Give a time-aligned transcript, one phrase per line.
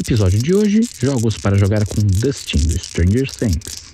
[0.00, 3.92] Episódio de hoje: Jogos para jogar com Dustin do Stranger Things.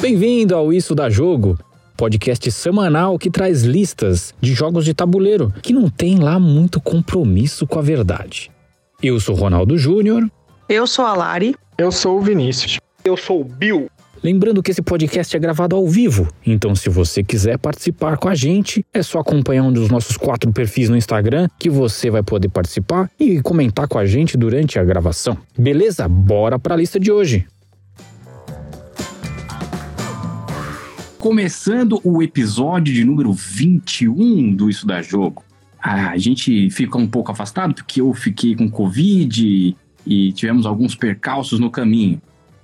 [0.00, 1.58] Bem-vindo ao Isso da Jogo,
[1.96, 7.66] podcast semanal que traz listas de jogos de tabuleiro que não tem lá muito compromisso
[7.66, 8.50] com a verdade.
[9.02, 10.30] Eu sou Ronaldo Júnior.
[10.68, 11.54] Eu sou a Lari.
[11.76, 12.78] Eu sou o Vinícius.
[13.04, 13.90] Eu sou o Bill.
[14.22, 18.34] Lembrando que esse podcast é gravado ao vivo, então se você quiser participar com a
[18.34, 22.50] gente, é só acompanhar um dos nossos quatro perfis no Instagram que você vai poder
[22.50, 25.38] participar e comentar com a gente durante a gravação.
[25.58, 26.06] Beleza?
[26.06, 27.46] Bora para a lista de hoje.
[31.18, 35.42] Começando o episódio de número 21 do Isso da Jogo.
[35.82, 39.74] A gente fica um pouco afastado porque eu fiquei com Covid
[40.06, 42.20] e tivemos alguns percalços no caminho.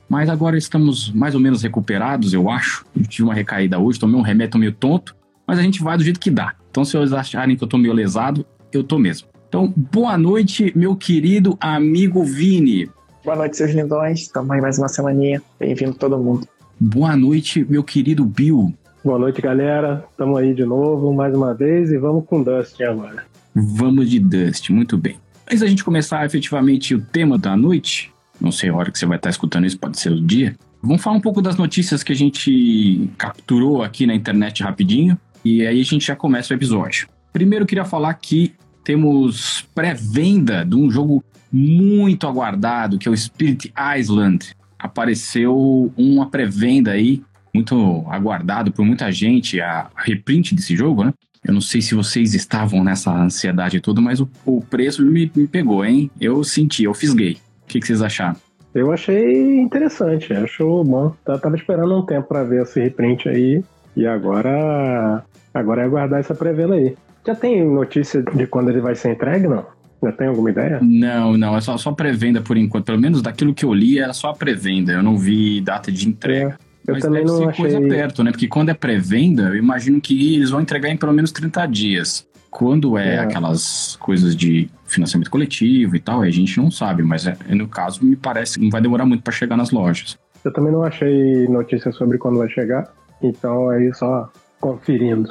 [0.09, 2.85] Mas agora estamos mais ou menos recuperados, eu acho.
[2.97, 6.05] Eu tive uma recaída hoje, tomei um remédio meio tonto, mas a gente vai do
[6.05, 6.55] jeito que dá.
[6.71, 9.29] Então, se vocês acharem que eu tô meio lesado, eu tô mesmo.
[9.49, 12.89] Então, boa noite, meu querido amigo Vini.
[13.25, 14.21] Boa noite, seus lindões.
[14.21, 15.43] Estamos aí mais uma semaninha.
[15.59, 16.47] Bem-vindo todo mundo.
[16.79, 18.73] Boa noite, meu querido Bill.
[19.05, 20.05] Boa noite, galera.
[20.11, 23.25] Estamos aí de novo, mais uma vez, e vamos com Dust agora.
[23.55, 25.17] Vamos de Dust, muito bem.
[25.47, 29.07] Antes da gente começar efetivamente o tema da noite, não sei a hora que você
[29.07, 30.55] vai estar escutando isso, pode ser o dia.
[30.83, 35.67] Vamos falar um pouco das notícias que a gente capturou aqui na internet rapidinho e
[35.67, 37.09] aí a gente já começa o episódio.
[37.33, 43.73] Primeiro queria falar que temos pré-venda de um jogo muito aguardado, que é o Spirit
[43.99, 44.55] Island.
[44.79, 51.13] Apareceu uma pré-venda aí, muito aguardado por muita gente, a reprint desse jogo, né?
[51.45, 55.47] Eu não sei se vocês estavam nessa ansiedade toda, mas o, o preço me, me
[55.47, 56.11] pegou, hein?
[56.21, 57.39] Eu senti, eu fisguei.
[57.77, 58.37] O que, que vocês acharam?
[58.75, 61.15] Eu achei interessante, acho bom.
[61.25, 63.63] Tava esperando um tempo para ver esse reprint aí
[63.95, 66.97] e agora agora é aguardar essa pré-venda aí.
[67.27, 69.67] Já tem notícia de quando ele vai ser entregue, não?
[70.03, 70.79] Já tem alguma ideia?
[70.83, 72.87] Não, não, é só, só pré-venda por enquanto.
[72.87, 74.93] Pelo menos daquilo que eu li era só pré-venda.
[74.93, 76.59] Eu não vi data de entrega.
[76.87, 77.65] É, eu Mas também deve não ser achei...
[77.65, 78.31] coisa perto, né?
[78.31, 82.27] Porque quando é pré-venda, eu imagino que eles vão entregar em pelo menos 30 dias.
[82.59, 83.19] Quando é, É.
[83.19, 88.03] aquelas coisas de financiamento coletivo e tal, a gente não sabe, mas é, no caso
[88.03, 90.19] me parece que não vai demorar muito para chegar nas lojas.
[90.43, 92.91] Eu também não achei notícia sobre quando vai chegar,
[93.23, 95.29] então aí só conferindo.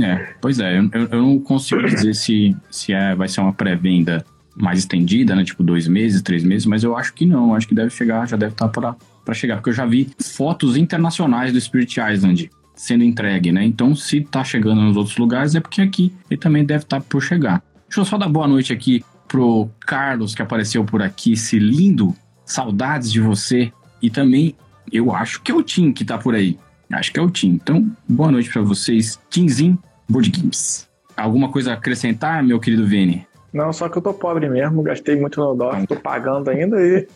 [0.00, 4.24] É, pois é, eu, eu- não consigo dizer se, se é, vai ser uma pré-venda
[4.54, 5.42] mais estendida, né?
[5.42, 8.36] Tipo dois meses, três meses, mas eu acho que não, acho que deve chegar, já
[8.36, 8.94] deve estar para
[9.24, 12.50] para chegar, porque eu já vi fotos internacionais do Spirit Island
[12.82, 13.64] sendo entregue, né?
[13.64, 17.22] Então, se tá chegando nos outros lugares, é porque aqui ele também deve estar por
[17.22, 17.62] chegar.
[17.88, 22.12] Deixa eu só dar boa noite aqui pro Carlos, que apareceu por aqui, esse lindo,
[22.44, 23.72] saudades de você,
[24.02, 24.56] e também
[24.90, 26.58] eu acho que é o Tim que tá por aí.
[26.92, 27.50] Acho que é o Tim.
[27.50, 29.78] Então, boa noite para vocês, Timzinho
[30.08, 30.88] Board Games.
[31.16, 33.24] Alguma coisa a acrescentar, meu querido Vini?
[33.52, 37.06] Não, só que eu tô pobre mesmo, gastei muito no dólar, tô pagando ainda e.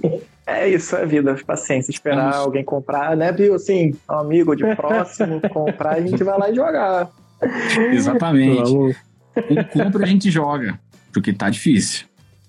[0.47, 2.47] É isso, é vida, paciência, esperar Vamos.
[2.47, 3.55] alguém comprar, né, Bill?
[3.55, 7.11] Assim, um amigo de próximo comprar, a gente vai lá e jogar.
[7.93, 8.97] Exatamente.
[9.73, 10.79] Compra a gente joga,
[11.13, 12.07] porque tá difícil.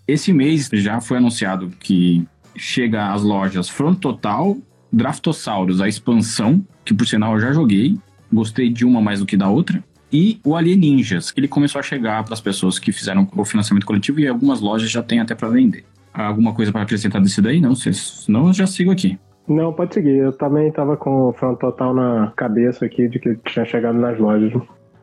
[0.07, 4.55] Esse mês já foi anunciado que chega às lojas Front Total,
[4.91, 7.97] Draftosaurus, a expansão, que por sinal eu já joguei,
[8.31, 11.79] gostei de uma mais do que da outra, e o Alien Ninjas, que ele começou
[11.79, 15.19] a chegar para as pessoas que fizeram o financiamento coletivo e algumas lojas já tem
[15.19, 15.83] até para vender.
[16.13, 17.59] Alguma coisa para acrescentar desse daí?
[17.61, 19.19] Não, se- senão eu já sigo aqui.
[19.47, 20.15] Não, pode seguir.
[20.17, 24.17] Eu também tava com o front total na cabeça aqui de que tinha chegado nas
[24.19, 24.51] lojas.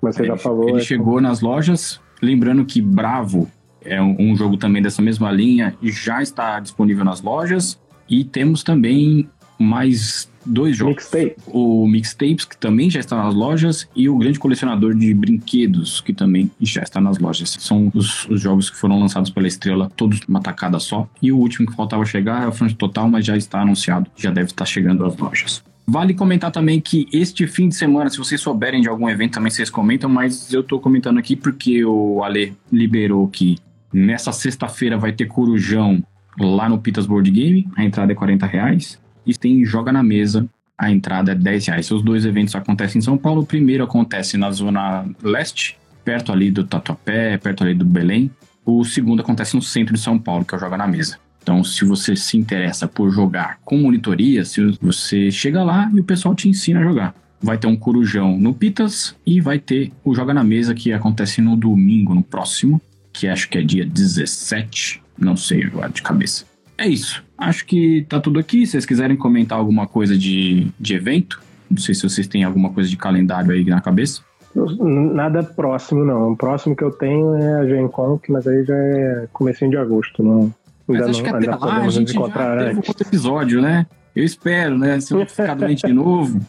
[0.02, 0.68] Mas você já Ele- falou.
[0.68, 3.48] Ele é- chegou nas lojas, lembrando que Bravo
[3.84, 7.80] é um, um jogo também dessa mesma linha e já está disponível nas lojas.
[8.08, 9.28] E temos também
[9.58, 10.94] mais dois jogos.
[10.94, 11.36] Mixtape.
[11.46, 16.12] O Mixtapes, que também já está nas lojas, e o Grande Colecionador de Brinquedos, que
[16.12, 17.56] também já está nas lojas.
[17.60, 21.08] São os, os jogos que foram lançados pela Estrela, todos uma tacada só.
[21.20, 24.30] E o último que faltava chegar é o Front Total, mas já está anunciado, já
[24.30, 25.62] deve estar chegando às lojas.
[25.86, 29.50] Vale comentar também que este fim de semana, se vocês souberem de algum evento, também
[29.50, 33.58] vocês comentam, mas eu tô comentando aqui porque o Ale liberou que
[33.92, 36.02] nessa sexta-feira vai ter Corujão
[36.40, 40.48] lá no Pitas Board Game, a entrada é 40 reais, e tem Joga na Mesa,
[40.76, 41.90] a entrada é 10 reais.
[41.90, 46.50] Os dois eventos acontecem em São Paulo, o primeiro acontece na Zona Leste, perto ali
[46.50, 48.30] do Tatuapé, perto ali do Belém,
[48.64, 51.18] o segundo acontece no centro de São Paulo, que é o Joga na Mesa.
[51.42, 56.04] Então, se você se interessa por jogar com monitoria, se você chega lá e o
[56.04, 57.14] pessoal te ensina a jogar.
[57.40, 61.42] Vai ter um corujão no Pitas e vai ter o Joga na Mesa que acontece
[61.42, 62.80] no domingo, no próximo,
[63.12, 66.46] que acho que é dia 17, não sei de cabeça.
[66.76, 67.23] É isso.
[67.36, 68.64] Acho que tá tudo aqui.
[68.64, 71.40] Se vocês quiserem comentar alguma coisa de, de evento,
[71.70, 74.22] não sei se vocês têm alguma coisa de calendário aí na cabeça.
[74.54, 76.32] Nada próximo, não.
[76.32, 79.76] O próximo que eu tenho é a Gen Con, mas aí já é comecinho de
[79.76, 80.22] agosto.
[80.22, 80.54] Não,
[80.86, 83.86] mas acho não, que até lá a gente já teve um outro episódio, né?
[84.14, 85.00] Eu espero, né?
[85.00, 86.40] Se eu ficar doente de novo.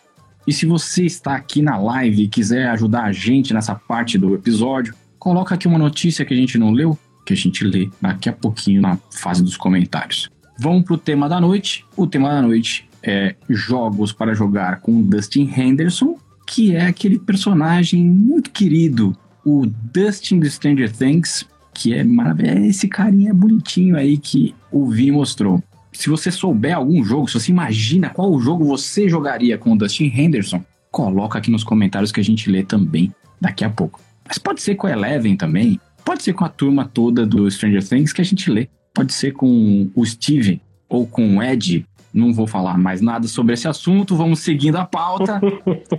[0.46, 4.36] E se você está aqui na live e quiser ajudar a gente nessa parte do
[4.36, 6.96] episódio, coloca aqui uma notícia que a gente não leu,
[7.26, 10.30] que a gente lê daqui a pouquinho na fase dos comentários.
[10.58, 11.86] Vamos pro tema da noite.
[11.98, 16.18] O tema da noite é jogos para jogar com Dustin Henderson,
[16.48, 19.16] que é aquele personagem muito querido,
[19.46, 22.58] o Dustin de Stranger Things, que é maravilhoso.
[22.58, 25.62] É esse carinha bonitinho aí que o Vi mostrou.
[25.92, 30.12] Se você souber algum jogo, se você imagina qual jogo você jogaria com o Dustin
[30.16, 34.00] Henderson, coloca aqui nos comentários que a gente lê também daqui a pouco.
[34.26, 37.86] Mas pode ser com a Eleven também, pode ser com a turma toda do Stranger
[37.88, 41.86] Things que a gente lê, pode ser com o Steve ou com o Ed.
[42.14, 45.42] Não vou falar mais nada sobre esse assunto, vamos seguindo a pauta.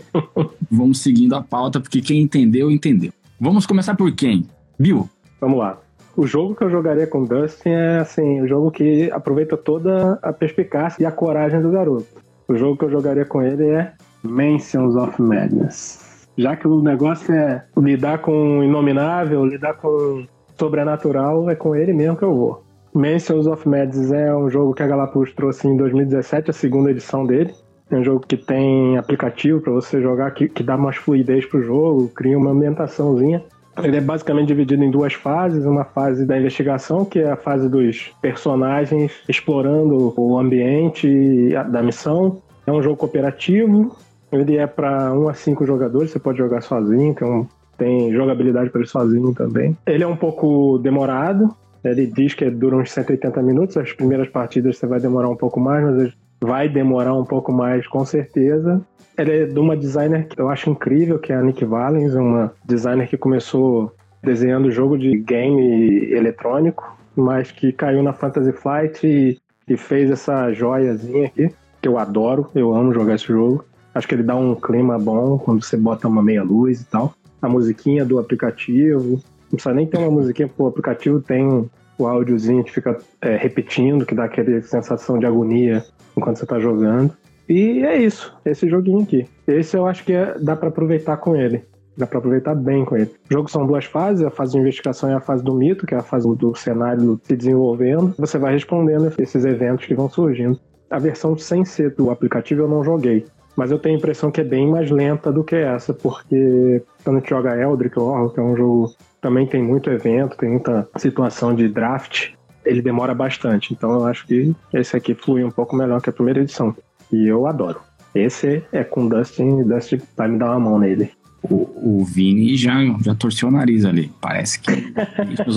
[0.71, 3.13] vamos seguindo a pauta, porque quem entendeu, entendeu.
[3.39, 4.47] Vamos começar por quem?
[4.79, 5.09] Bill.
[5.39, 5.79] Vamos lá.
[6.17, 10.33] O jogo que eu jogaria com Dustin é assim, o jogo que aproveita toda a
[10.33, 12.07] perspicácia e a coragem do garoto.
[12.49, 16.27] O jogo que eu jogaria com ele é Mansions of Madness.
[16.39, 20.25] Já que o negócio é lidar com o inominável, lidar com
[20.59, 22.66] sobrenatural, é com ele mesmo que eu vou.
[22.97, 27.27] Mansions of Madness é um jogo que a Galapagos trouxe em 2017, a segunda edição
[27.27, 27.53] dele.
[27.91, 31.63] É um jogo que tem aplicativo para você jogar, que, que dá mais fluidez pro
[31.63, 33.45] jogo, cria uma ambientaçãozinha.
[33.85, 35.67] Ele é basicamente dividido em duas fases.
[35.67, 42.39] Uma fase da investigação, que é a fase dos personagens explorando o ambiente da missão.
[42.67, 43.95] É um jogo cooperativo.
[44.33, 48.81] Ele é para 1 a 5 jogadores, você pode jogar sozinho, tem, tem jogabilidade para
[48.81, 49.77] ele sozinho também.
[49.87, 51.55] Ele é um pouco demorado,
[51.91, 53.77] ele diz que dura uns 180 minutos.
[53.77, 57.87] As primeiras partidas você vai demorar um pouco mais, mas vai demorar um pouco mais
[57.87, 58.81] com certeza.
[59.17, 62.53] Ela é de uma designer que eu acho incrível, que é a Nick Valens, uma
[62.65, 63.93] designer que começou
[64.23, 69.39] desenhando jogo de game eletrônico, mas que caiu na Fantasy Flight e,
[69.69, 71.51] e fez essa joiazinha aqui,
[71.81, 73.65] que eu adoro, eu amo jogar esse jogo.
[73.95, 77.15] Acho que ele dá um clima bom quando você bota uma meia luz e tal.
[77.41, 82.07] A musiquinha do aplicativo, não precisa nem ter uma musiquinha, porque o aplicativo tem o
[82.07, 85.85] áudiozinho que fica é, repetindo, que dá aquela sensação de agonia
[86.17, 87.13] enquanto você está jogando.
[87.49, 89.27] E é isso, esse joguinho aqui.
[89.47, 91.63] Esse eu acho que é, dá para aproveitar com ele.
[91.97, 93.11] Dá para aproveitar bem com ele.
[93.31, 95.95] O jogo são duas fases, a fase de investigação e a fase do mito, que
[95.95, 98.15] é a fase do cenário se desenvolvendo.
[98.19, 100.61] Você vai respondendo esses eventos que vão surgindo.
[100.91, 103.25] A versão sem ser do aplicativo eu não joguei.
[103.57, 107.17] Mas eu tenho a impressão que é bem mais lenta do que essa, porque quando
[107.17, 110.89] a gente joga Eldritch Horror, que é um jogo também tem muito evento, tem muita
[110.97, 112.31] situação de draft,
[112.65, 113.73] ele demora bastante.
[113.73, 116.75] Então eu acho que esse aqui flui um pouco melhor que a primeira edição.
[117.13, 117.81] E eu adoro.
[118.15, 121.11] Esse é com Dustin, Dustin vai me dar uma mão nele.
[121.43, 124.11] O, o Vini já, já torceu o nariz ali.
[124.21, 124.73] Parece que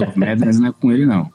[0.04, 1.32] of Madness não é com ele, não.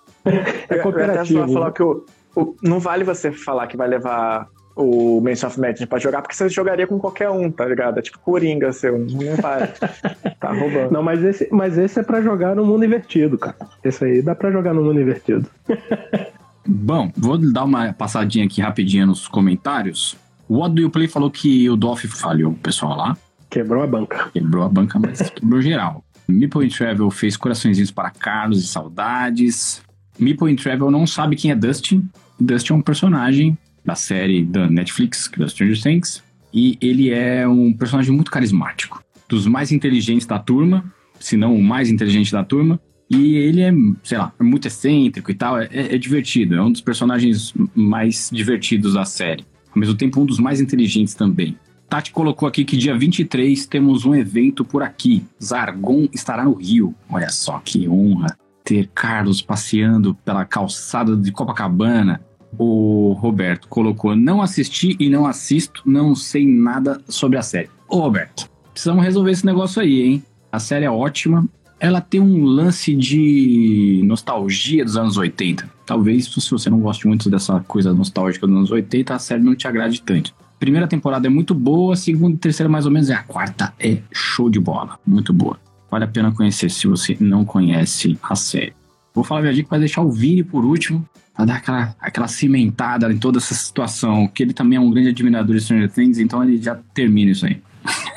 [0.68, 1.40] É cooperativo.
[1.40, 2.04] Eu falar que o,
[2.36, 6.34] o, não vale você falar que vai levar o Mansion of Madness pra jogar, porque
[6.34, 7.98] você jogaria com qualquer um, tá ligado?
[7.98, 9.72] É tipo Coringa seu, não vai.
[10.40, 10.90] tá roubando.
[10.90, 13.56] Não, mas esse, mas esse é pra jogar no mundo invertido, cara.
[13.82, 15.46] Esse aí dá pra jogar no mundo invertido.
[16.66, 20.16] Bom, vou dar uma passadinha aqui rapidinho nos comentários.
[20.48, 23.16] O What Do You Play falou que o Dolph falhou o pessoal lá.
[23.50, 24.30] Quebrou a banca.
[24.32, 26.02] Quebrou a banca, mas quebrou geral.
[26.26, 29.82] Meeple Travel fez coraçõezinhos para Carlos e saudades.
[30.18, 32.08] Meeple Travel não sabe quem é Dustin.
[32.40, 36.22] Dustin é um personagem da série da Netflix, que é da Stranger Things.
[36.52, 39.02] E ele é um personagem muito carismático.
[39.28, 40.84] Dos mais inteligentes da turma,
[41.18, 42.80] se não o mais inteligente da turma.
[43.10, 43.72] E ele é,
[44.02, 48.30] sei lá, é muito excêntrico e tal, é, é, divertido, é um dos personagens mais
[48.32, 49.44] divertidos da série.
[49.74, 51.56] Ao mesmo tempo, um dos mais inteligentes também.
[51.88, 55.22] Tati colocou aqui que dia 23 temos um evento por aqui.
[55.42, 56.94] Zargon estará no Rio.
[57.10, 62.20] Olha só que honra ter Carlos passeando pela calçada de Copacabana.
[62.58, 67.70] O Roberto colocou: não assisti e não assisto, não sei nada sobre a série.
[67.88, 70.22] Ô, Roberto, precisamos resolver esse negócio aí, hein?
[70.50, 71.48] A série é ótima,
[71.80, 75.68] ela tem um lance de nostalgia dos anos 80.
[75.84, 79.54] Talvez, se você não goste muito dessa coisa nostálgica dos anos 80, a série não
[79.54, 80.34] te agrade tanto.
[80.58, 83.98] Primeira temporada é muito boa, segunda e terceira mais ou menos, é a quarta é
[84.12, 85.58] show de bola, muito boa.
[85.90, 88.72] Vale a pena conhecer se você não conhece a série.
[89.12, 93.12] Vou falar minha dica para deixar o Vini por último, para dar aquela, aquela cimentada
[93.12, 96.42] em toda essa situação, que ele também é um grande admirador de Stranger Things, então
[96.42, 97.60] ele já termina isso aí.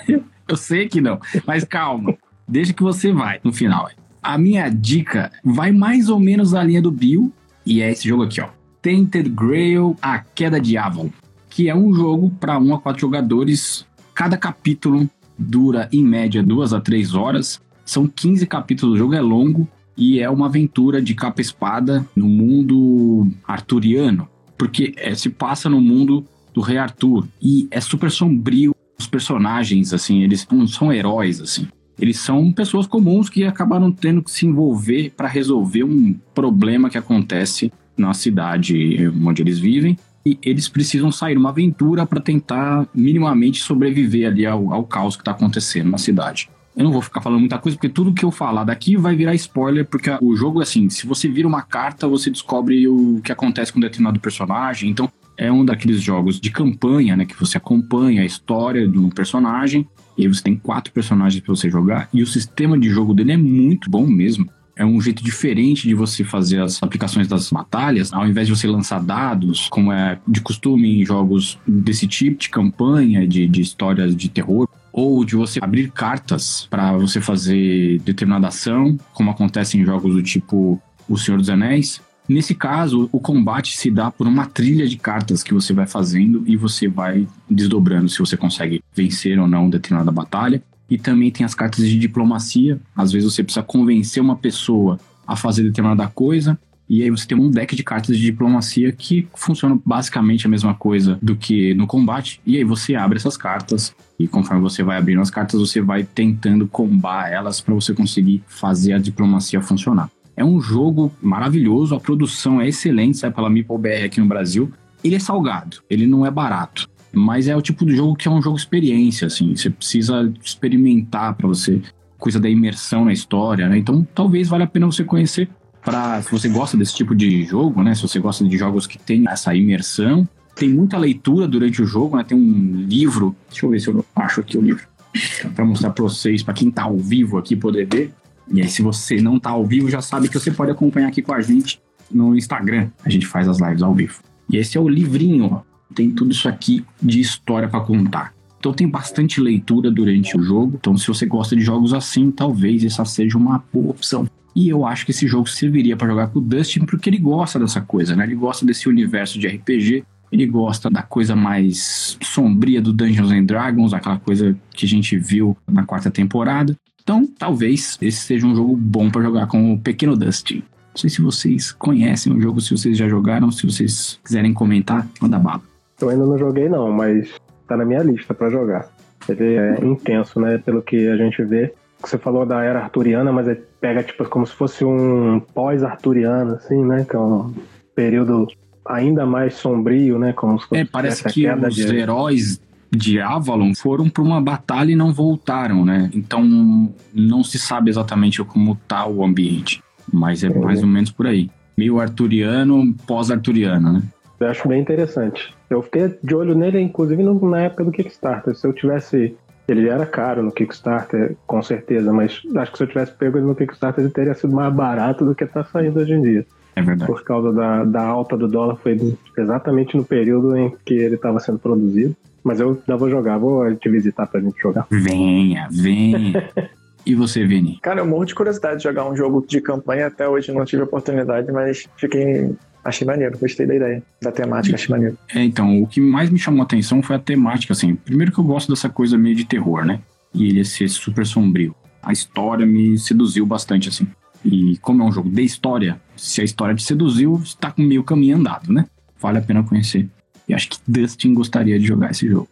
[0.48, 2.16] Eu sei que não, mas calma.
[2.48, 3.90] Deixa que você vai no final.
[4.22, 7.34] A minha dica vai mais ou menos na linha do Bill,
[7.66, 8.48] e é esse jogo aqui, ó.
[8.82, 11.10] Tainted Grail, A Queda de Avalon,
[11.50, 13.86] que é um jogo para um a quatro jogadores.
[14.14, 17.60] Cada capítulo dura em média duas a três horas.
[17.84, 19.68] São 15 capítulos, o jogo é longo
[19.98, 24.28] e é uma aventura de capa espada no mundo arturiano,
[24.58, 28.76] porque é, se passa no mundo do rei Arthur e é super sombrio.
[29.00, 31.68] Os personagens, assim, eles não são heróis, assim.
[32.00, 36.98] Eles são pessoas comuns que acabaram tendo que se envolver para resolver um problema que
[36.98, 43.62] acontece na cidade onde eles vivem e eles precisam sair uma aventura para tentar minimamente
[43.62, 46.50] sobreviver ali ao, ao caos que está acontecendo na cidade.
[46.78, 49.34] Eu não vou ficar falando muita coisa, porque tudo que eu falar daqui vai virar
[49.34, 53.74] spoiler, porque o jogo, assim, se você vira uma carta, você descobre o que acontece
[53.74, 54.92] com um determinado personagem.
[54.92, 57.26] Então, é um daqueles jogos de campanha, né?
[57.26, 61.56] Que você acompanha a história de um personagem, e aí você tem quatro personagens para
[61.56, 65.24] você jogar, e o sistema de jogo dele é muito bom mesmo é um jeito
[65.24, 68.14] diferente de você fazer as aplicações das batalhas.
[68.14, 72.48] Ao invés de você lançar dados, como é de costume em jogos desse tipo, de
[72.48, 78.48] campanha, de, de histórias de terror, ou de você abrir cartas para você fazer determinada
[78.48, 82.02] ação, como acontece em jogos do tipo O Senhor dos Anéis.
[82.28, 86.44] Nesse caso, o combate se dá por uma trilha de cartas que você vai fazendo
[86.48, 90.64] e você vai desdobrando se você consegue vencer ou não determinada batalha.
[90.90, 92.80] E também tem as cartas de diplomacia.
[92.96, 96.58] Às vezes você precisa convencer uma pessoa a fazer determinada coisa.
[96.90, 100.74] E aí você tem um deck de cartas de diplomacia que funciona basicamente a mesma
[100.74, 102.40] coisa do que no combate.
[102.46, 106.04] E aí você abre essas cartas e conforme você vai abrindo as cartas, você vai
[106.04, 110.10] tentando combar elas para você conseguir fazer a diplomacia funcionar.
[110.36, 114.72] É um jogo maravilhoso, a produção é excelente, sai pela Meeple BR aqui no Brasil.
[115.04, 116.88] Ele é salgado, ele não é barato.
[117.12, 119.56] Mas é o tipo de jogo que é um jogo experiência, assim.
[119.56, 121.82] Você precisa experimentar para você,
[122.20, 123.78] coisa da imersão na história, né?
[123.78, 125.50] Então, talvez valha a pena você conhecer.
[125.88, 127.96] Pra, se você gosta desse tipo de jogo, né?
[127.96, 132.18] Se você gosta de jogos que tem essa imersão, tem muita leitura durante o jogo,
[132.18, 132.26] né?
[132.26, 134.86] Tem um livro, deixa eu ver se eu acho aqui o livro,
[135.56, 138.14] para mostrar para vocês, para quem tá ao vivo aqui poder ver.
[138.52, 141.22] E aí, se você não tá ao vivo, já sabe que você pode acompanhar aqui
[141.22, 141.80] com a gente
[142.12, 142.90] no Instagram.
[143.06, 144.20] A gente faz as lives ao vivo.
[144.50, 148.34] E esse é o livrinho, ó tem tudo isso aqui de história para contar.
[148.68, 150.76] Então tem bastante leitura durante o jogo.
[150.78, 154.28] Então se você gosta de jogos assim, talvez essa seja uma boa opção.
[154.54, 157.58] E eu acho que esse jogo serviria para jogar com o Dustin porque ele gosta
[157.58, 158.26] dessa coisa, né?
[158.26, 160.04] Ele gosta desse universo de RPG.
[160.30, 165.18] Ele gosta da coisa mais sombria do Dungeons and Dragons, aquela coisa que a gente
[165.18, 166.76] viu na quarta temporada.
[167.02, 170.58] Então, talvez esse seja um jogo bom para jogar com o pequeno Dustin.
[170.58, 175.08] Não sei se vocês conhecem o jogo, se vocês já jogaram, se vocês quiserem comentar,
[175.22, 175.62] manda bala.
[176.02, 177.30] Eu ainda não joguei não, mas
[177.68, 178.88] tá na minha lista para jogar.
[179.28, 180.58] Ele é intenso, né?
[180.58, 181.74] Pelo que a gente vê.
[182.00, 186.84] Você falou da era arturiana, mas ele pega tipo como se fosse um pós-arturiano, assim,
[186.86, 187.06] né?
[187.10, 187.54] Que é um
[187.96, 188.48] período
[188.86, 190.34] ainda mais sombrio, né?
[190.34, 191.96] Como é, parece que os de...
[191.96, 196.10] heróis de Avalon foram para uma batalha e não voltaram, né?
[196.14, 201.12] Então não se sabe exatamente como tá o ambiente, mas é, é mais ou menos
[201.12, 201.50] por aí.
[201.78, 204.04] Meio arturiano, pós-arturiano, né?
[204.40, 205.54] Eu acho bem interessante.
[205.70, 208.56] Eu fiquei de olho nele, inclusive, na época do Kickstarter.
[208.56, 209.36] Se eu tivesse.
[209.68, 213.48] Ele era caro no Kickstarter, com certeza, mas acho que se eu tivesse pego ele
[213.48, 216.46] no Kickstarter, ele teria sido mais barato do que está saindo hoje em dia.
[216.74, 217.12] É verdade.
[217.12, 221.42] Por causa da, da alta do dólar, foi exatamente no período em que ele estava
[221.42, 222.16] sendo produzido.
[222.42, 224.88] Mas eu ainda vou jogar, vou te visitar pra gente jogar.
[224.90, 226.50] Venha, venha.
[227.08, 227.80] E você, Vini?
[227.82, 230.08] Cara, eu morro de curiosidade de jogar um jogo de campanha.
[230.08, 234.90] Até hoje não tive oportunidade, mas fiquei achei maneiro, gostei da ideia, da temática, achei
[234.90, 235.18] maneiro.
[235.34, 237.96] É, então, o que mais me chamou a atenção foi a temática, assim.
[237.96, 240.02] Primeiro que eu gosto dessa coisa meio de terror, né?
[240.34, 241.74] E ele ser super sombrio.
[242.04, 244.06] A história me seduziu bastante, assim.
[244.44, 248.04] E como é um jogo de história, se a história te seduziu, está com meio
[248.04, 248.86] caminho andado, né?
[249.18, 250.10] Vale a pena conhecer.
[250.48, 252.50] E acho que Dustin gostaria de jogar esse jogo.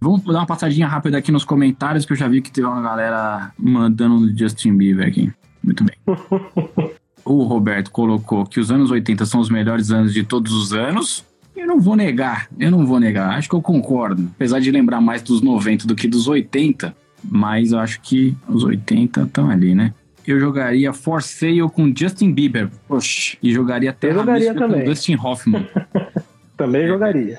[0.00, 2.80] Vamos dar uma passadinha rápida aqui nos comentários, que eu já vi que teve uma
[2.80, 5.30] galera mandando no Justin Bieber aqui.
[5.62, 5.94] Muito bem.
[7.22, 11.22] o Roberto colocou que os anos 80 são os melhores anos de todos os anos.
[11.54, 13.36] Eu não vou negar, eu não vou negar.
[13.36, 14.30] Acho que eu concordo.
[14.34, 18.64] Apesar de lembrar mais dos 90 do que dos 80, mas eu acho que os
[18.64, 19.92] 80 estão ali, né?
[20.26, 22.70] Eu jogaria For Sale com Justin Bieber.
[22.88, 25.68] Oxi, e jogaria até jogaria com Dustin Hoffman.
[26.56, 27.38] também jogaria.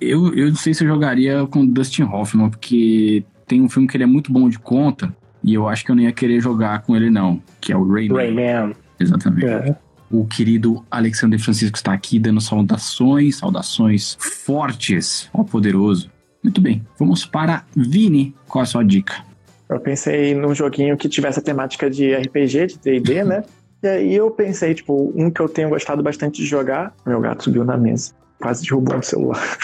[0.00, 3.96] Eu, eu não sei se eu jogaria com Dustin Hoffman, porque tem um filme que
[3.96, 6.82] ele é muito bom de conta, e eu acho que eu não ia querer jogar
[6.82, 7.42] com ele, não.
[7.60, 8.16] Que é o Rayman.
[8.16, 8.74] Rayman.
[8.98, 9.46] Exatamente.
[9.46, 9.76] É.
[10.10, 16.10] O querido Alexandre Francisco está aqui dando saudações, saudações fortes ao poderoso.
[16.42, 18.34] Muito bem, vamos para Vini.
[18.48, 19.24] Qual a sua dica?
[19.68, 23.44] Eu pensei num joguinho que tivesse a temática de RPG, de D&D, né?
[23.82, 26.94] E aí eu pensei, tipo, um que eu tenho gostado bastante de jogar.
[27.06, 28.12] Meu gato subiu na mesa.
[28.40, 29.58] Quase derrubou o celular.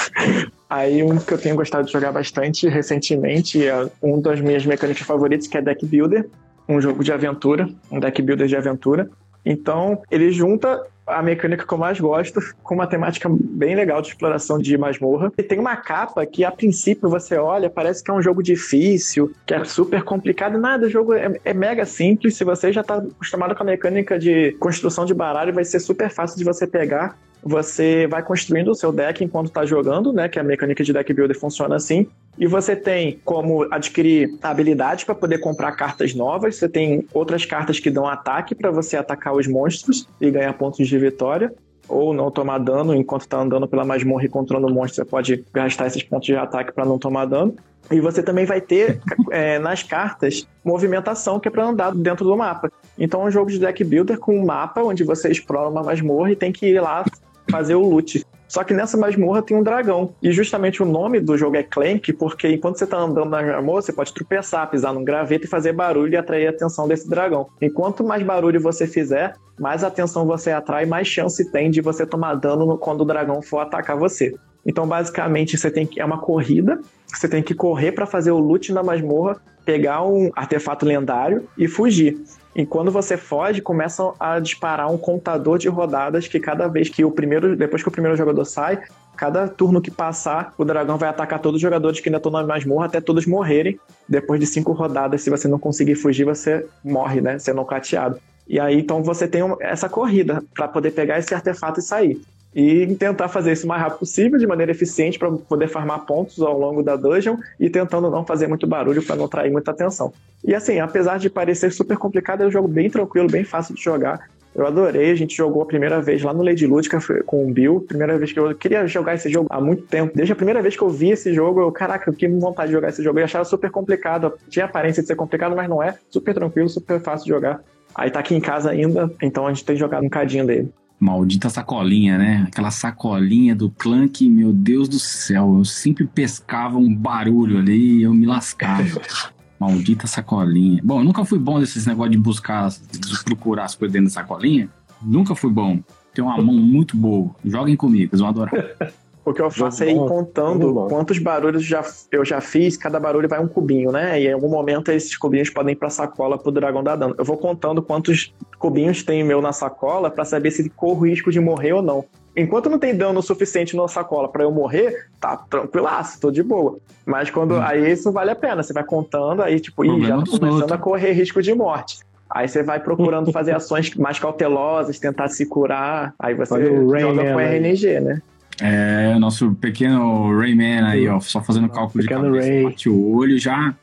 [0.68, 5.06] Aí um que eu tenho gostado de jogar bastante recentemente é um das minhas mecânicas
[5.06, 6.28] favoritas, que é Deck Builder,
[6.68, 9.08] um jogo de aventura, um deck builder de aventura.
[9.44, 14.08] Então, ele junta a mecânica que eu mais gosto, com uma temática bem legal de
[14.08, 15.32] exploração de masmorra.
[15.38, 19.32] E tem uma capa que, a princípio, você olha, parece que é um jogo difícil,
[19.46, 20.58] que é super complicado.
[20.58, 22.36] Nada, o jogo é, é mega simples.
[22.36, 26.10] Se você já está acostumado com a mecânica de construção de baralho, vai ser super
[26.10, 27.16] fácil de você pegar
[27.46, 30.28] você vai construindo o seu deck enquanto está jogando, né?
[30.28, 32.08] Que a mecânica de deck builder funciona assim.
[32.36, 36.56] E você tem como adquirir habilidades para poder comprar cartas novas.
[36.56, 40.88] Você tem outras cartas que dão ataque para você atacar os monstros e ganhar pontos
[40.88, 41.54] de vitória.
[41.88, 44.96] Ou não tomar dano enquanto está andando pela masmorra e controlando o monstro.
[44.96, 47.54] Você pode gastar esses pontos de ataque para não tomar dano.
[47.92, 49.00] E você também vai ter
[49.30, 52.72] é, nas cartas movimentação que é para andar dentro do mapa.
[52.98, 56.32] Então é um jogo de deck builder com um mapa onde você explora uma masmorra
[56.32, 57.04] e tem que ir lá
[57.50, 58.24] fazer o loot.
[58.48, 60.14] Só que nessa masmorra tem um dragão.
[60.22, 63.82] E justamente o nome do jogo é Clank, porque enquanto você tá andando na masmorra,
[63.82, 67.48] você pode tropeçar, pisar num graveto e fazer barulho e atrair a atenção desse dragão.
[67.60, 72.34] Enquanto mais barulho você fizer, mais atenção você atrai, mais chance tem de você tomar
[72.34, 74.34] dano quando o dragão for atacar você.
[74.64, 78.38] Então, basicamente, você tem que é uma corrida, você tem que correr para fazer o
[78.38, 82.18] loot na masmorra, pegar um artefato lendário e fugir.
[82.56, 87.04] E quando você foge, começam a disparar um contador de rodadas que cada vez que
[87.04, 88.82] o primeiro, depois que o primeiro jogador sai,
[89.14, 92.42] cada turno que passar, o dragão vai atacar todos os jogadores que ainda estão na
[92.42, 93.78] masmorra até todos morrerem.
[94.08, 97.38] Depois de cinco rodadas, se você não conseguir fugir, você morre, né?
[97.38, 98.18] Sendo cateado.
[98.48, 102.22] E aí, então, você tem essa corrida para poder pegar esse artefato e sair
[102.56, 106.40] e tentar fazer isso o mais rápido possível, de maneira eficiente, para poder farmar pontos
[106.40, 110.10] ao longo da dungeon e tentando não fazer muito barulho para não atrair muita atenção.
[110.42, 113.82] E assim, apesar de parecer super complicado, é um jogo bem tranquilo, bem fácil de
[113.82, 114.26] jogar.
[114.54, 117.84] Eu adorei, a gente jogou a primeira vez lá no Lady Ludica com o Bill.
[117.86, 120.16] Primeira vez que eu queria jogar esse jogo há muito tempo.
[120.16, 122.72] Desde a primeira vez que eu vi esse jogo, eu, caraca, eu fiquei vontade de
[122.72, 123.18] jogar esse jogo.
[123.18, 124.32] Eu achava super complicado.
[124.48, 125.98] Tinha aparência de ser complicado, mas não é.
[126.08, 127.62] Super tranquilo, super fácil de jogar.
[127.94, 130.72] Aí tá aqui em casa ainda, então a gente tem jogado um cadinho dele.
[130.98, 132.44] Maldita sacolinha, né?
[132.48, 135.56] Aquela sacolinha do Clank, meu Deus do céu.
[135.58, 139.00] Eu sempre pescava um barulho ali e eu me lascava.
[139.60, 140.80] Maldita sacolinha.
[140.82, 144.14] Bom, eu nunca fui bom desses negócios de buscar, de procurar as coisas dentro da
[144.14, 144.68] sacolinha.
[145.02, 145.80] Nunca fui bom.
[146.14, 147.34] Tenho uma mão muito boa.
[147.44, 148.52] Joguem comigo, eles vão adorar.
[149.26, 153.28] O que eu faço é ir contando quantos barulhos já, eu já fiz, cada barulho
[153.28, 154.20] vai um cubinho, né?
[154.20, 157.12] E em algum momento esses cubinhos podem ir pra sacola pro dragão dar dano.
[157.18, 161.40] Eu vou contando quantos cubinhos tem meu na sacola para saber se corro risco de
[161.40, 162.04] morrer ou não.
[162.36, 166.78] Enquanto não tem dano suficiente na sacola para eu morrer, tá tranquilaço, tô de boa.
[167.04, 167.56] Mas quando.
[167.56, 167.62] Hum.
[167.62, 168.62] Aí isso vale a pena.
[168.62, 171.98] Você vai contando, aí, tipo, ih, já tô começando a correr risco de morte.
[172.30, 176.14] Aí você vai procurando fazer ações mais cautelosas, tentar se curar.
[176.16, 176.64] Aí você
[177.00, 178.22] joga com RNG, né?
[178.60, 182.62] É, nosso pequeno Rayman aí, ó, só fazendo cálculo pequeno de cabeça, Ray.
[182.64, 183.74] bate o olho já.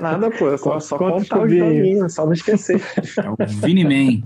[0.00, 2.80] Nada, pô, é só, só contar os joguinhos, só não esquecer.
[3.18, 4.22] É o Vini Man.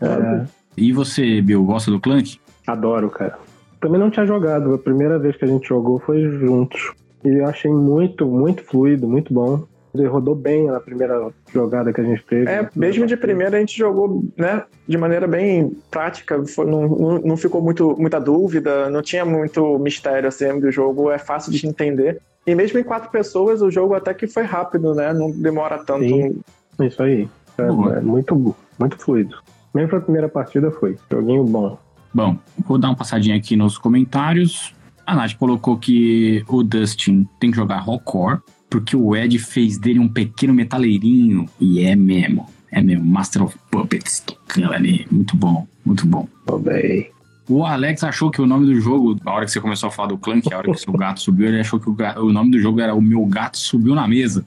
[0.00, 0.46] É.
[0.76, 2.38] E você, Bill, gosta do Clank?
[2.66, 3.38] Adoro, cara.
[3.80, 6.92] Também não tinha jogado, a primeira vez que a gente jogou foi juntos.
[7.24, 9.64] E eu achei muito, muito fluido, muito bom.
[9.94, 12.50] Ele rodou bem na primeira jogada que a gente teve.
[12.50, 17.18] É, mesmo de primeira a gente jogou, né, de maneira bem prática, foi, não, não,
[17.20, 21.64] não, ficou muito, muita dúvida, não tinha muito mistério assim do jogo, é fácil de
[21.66, 22.20] entender.
[22.44, 26.04] E mesmo em quatro pessoas, o jogo até que foi rápido, né, não demora tanto.
[26.04, 26.40] Sim,
[26.80, 27.28] isso aí.
[27.56, 29.36] É, é muito, muito fluido.
[29.72, 30.98] Mesmo pra primeira partida foi.
[31.10, 31.78] Joguinho bom.
[32.12, 34.74] Bom, vou dar uma passadinha aqui nos comentários.
[35.06, 38.38] A Nath colocou que o Dustin tem que jogar Rockcore
[38.74, 41.48] porque o Ed fez dele um pequeno metaleirinho.
[41.60, 42.50] E é mesmo.
[42.72, 43.04] É mesmo.
[43.04, 45.06] Master of Puppets tocando ali.
[45.12, 46.26] Muito bom, muito bom.
[46.60, 47.08] bem.
[47.48, 50.08] O Alex achou que o nome do jogo, na hora que você começou a falar
[50.08, 52.50] do Clank, a hora que seu gato subiu, ele achou que o, gato, o nome
[52.50, 54.44] do jogo era O Meu Gato Subiu na Mesa.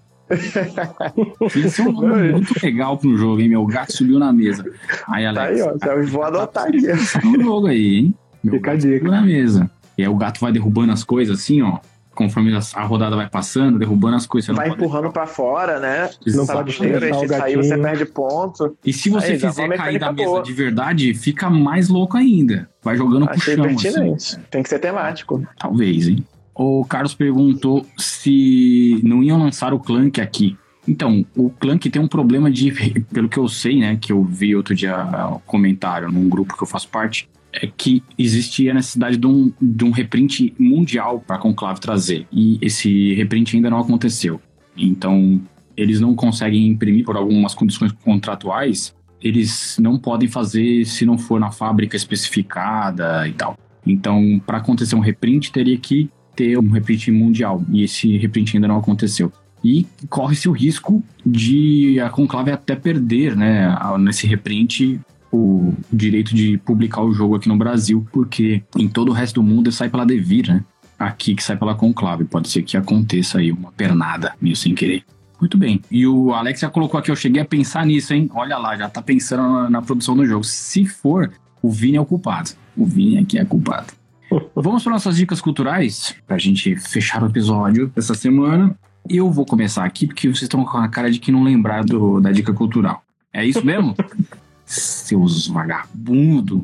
[1.56, 3.48] Isso é um nome muito legal um jogo, hein?
[3.48, 4.66] Meu gato subiu na mesa.
[5.08, 5.62] Aí, Alex.
[5.80, 6.80] Tá aí, ó, vou adotar aqui.
[7.26, 8.16] um jogo aí, hein?
[8.44, 9.72] Meu Fica gato subiu na mesa.
[9.98, 11.80] E aí o gato vai derrubando as coisas assim, ó
[12.18, 14.54] conforme a rodada vai passando, derrubando as coisas.
[14.56, 16.10] vai empurrando para fora, né?
[16.26, 18.76] Não pode ter, se sair você perde ponto.
[18.84, 20.42] E se você Aí, fizer cair da mesa boa.
[20.42, 22.68] de verdade, fica mais louco ainda.
[22.82, 24.16] Vai jogando Achei pro chão.
[24.16, 24.38] Assim.
[24.50, 25.48] Tem que ser temático.
[25.60, 26.26] Talvez, hein?
[26.56, 30.58] O Carlos perguntou se não iam lançar o Clank aqui.
[30.88, 32.72] Então, o Clank tem um problema de,
[33.14, 34.98] pelo que eu sei, né, que eu vi outro dia
[35.32, 39.52] um comentário num grupo que eu faço parte, é que existia a necessidade de um,
[39.62, 42.28] de um reprint mundial para a Conclave trazer.
[42.32, 44.40] E esse reprint ainda não aconteceu.
[44.76, 45.42] Então,
[45.76, 51.40] eles não conseguem imprimir por algumas condições contratuais, eles não podem fazer se não for
[51.40, 53.58] na fábrica especificada e tal.
[53.86, 57.64] Então, para acontecer um reprint, teria que ter um reprint mundial.
[57.72, 59.32] E esse reprint ainda não aconteceu.
[59.64, 65.00] E corre-se o risco de a Conclave até perder, né, nesse reprint,
[65.38, 69.44] o direito de publicar o jogo aqui no Brasil, porque em todo o resto do
[69.44, 70.64] mundo sai pela Devir, né?
[70.98, 72.26] Aqui que sai pela Conclave.
[72.26, 75.04] Pode ser que aconteça aí uma pernada, meio sem querer.
[75.40, 75.82] Muito bem.
[75.92, 78.30] E o Alex já colocou aqui, eu cheguei a pensar nisso, hein?
[78.34, 80.44] Olha lá, já tá pensando na, na produção do jogo.
[80.44, 82.52] Se for, o Vini é o culpado.
[82.76, 83.94] O Vini aqui é culpado.
[84.56, 88.76] Vamos para nossas dicas culturais, pra gente fechar o episódio dessa semana.
[89.10, 92.32] Eu vou começar aqui porque vocês estão com a cara de que não lembraram da
[92.32, 93.04] dica cultural.
[93.32, 93.96] É isso mesmo?
[94.68, 96.62] Seus vagabundos.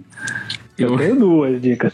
[0.77, 1.93] Eu, eu tenho duas dicas.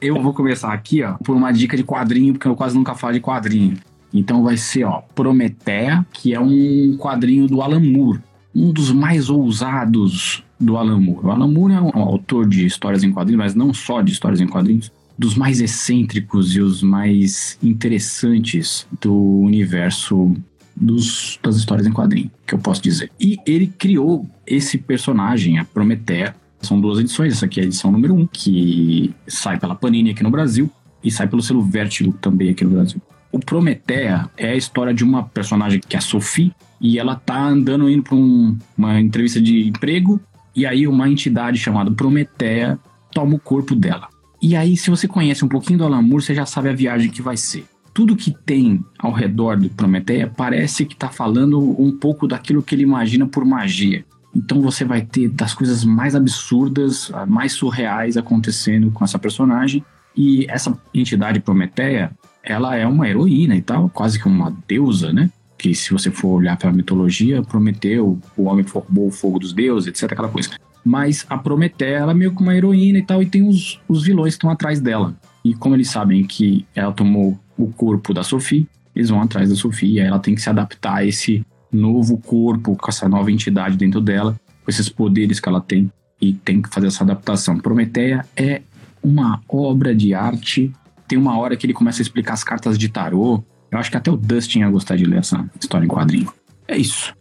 [0.00, 3.12] Eu vou começar aqui, ó, por uma dica de quadrinho, porque eu quase nunca falo
[3.12, 3.76] de quadrinho.
[4.12, 8.20] Então vai ser, ó, Prometeia, que é um quadrinho do Alan Moore,
[8.54, 11.26] um dos mais ousados do Alan Moore.
[11.26, 14.40] O Alan Moore é um autor de histórias em quadrinhos, mas não só de histórias
[14.40, 20.34] em quadrinhos, dos mais excêntricos e os mais interessantes do universo
[20.76, 23.10] dos, das histórias em quadrinho, que eu posso dizer.
[23.20, 26.34] E ele criou esse personagem, a Prometeia.
[26.60, 30.22] São duas edições, essa aqui é a edição número um, que sai pela Panini aqui
[30.22, 30.70] no Brasil
[31.02, 33.00] e sai pelo selo Vertigo também aqui no Brasil.
[33.30, 37.38] O Prometeia é a história de uma personagem que é a Sophie, e ela tá
[37.46, 40.20] andando indo para um, uma entrevista de emprego,
[40.54, 42.78] e aí uma entidade chamada Prometeia
[43.12, 44.08] toma o corpo dela.
[44.40, 47.10] E aí, se você conhece um pouquinho do Alan Moore, você já sabe a viagem
[47.10, 47.64] que vai ser.
[47.94, 52.74] Tudo que tem ao redor do Prometeia parece que está falando um pouco daquilo que
[52.74, 54.04] ele imagina por magia.
[54.34, 59.84] Então você vai ter das coisas mais absurdas, mais surreais acontecendo com essa personagem.
[60.16, 62.10] E essa entidade Prometeia,
[62.42, 65.30] ela é uma heroína e tal, quase que uma deusa, né?
[65.56, 69.86] Que se você for olhar pela mitologia, Prometeu, o homem formou o fogo dos deuses,
[69.86, 70.50] etc, aquela coisa.
[70.84, 74.02] Mas a Prometeia, ela é meio que uma heroína e tal, e tem os, os
[74.02, 75.14] vilões que estão atrás dela.
[75.44, 79.56] E como eles sabem que ela tomou o corpo da Sophie, eles vão atrás da
[79.56, 83.30] Sophie, e aí ela tem que se adaptar a esse novo corpo, com essa nova
[83.30, 85.90] entidade dentro dela, com esses poderes que ela tem,
[86.20, 87.58] e tem que fazer essa adaptação.
[87.58, 88.62] Prometeia é
[89.02, 90.72] uma obra de arte
[91.06, 93.42] tem uma hora que ele começa a explicar as cartas de tarô.
[93.70, 96.32] Eu acho que até o Dustin ia gostar de ler essa história em quadrinho.
[96.66, 97.14] É isso.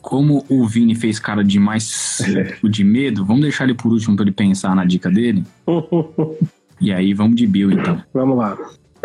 [0.00, 2.20] Como o Vini fez cara de mais
[2.62, 5.44] de medo, vamos deixar ele por último para ele pensar na dica dele.
[6.80, 8.02] e aí vamos de Bill então.
[8.12, 8.56] Vamos lá.